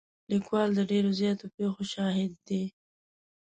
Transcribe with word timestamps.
لیکوال 0.31 0.69
د 0.75 0.79
ډېرو 0.91 1.11
زیاتو 1.19 1.45
پېښو 1.55 1.83
شاهد 1.93 2.31
دی. 2.47 2.63